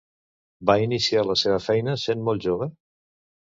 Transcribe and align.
Va 0.69 0.75
iniciar 0.83 1.25
la 1.27 1.35
seva 1.43 1.61
feina 1.67 1.95
sent 2.07 2.27
molt 2.31 2.47
jove? 2.51 2.73